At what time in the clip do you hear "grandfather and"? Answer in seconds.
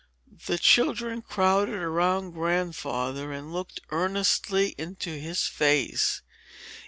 2.31-3.53